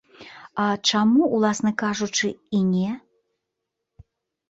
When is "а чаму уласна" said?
0.63-1.71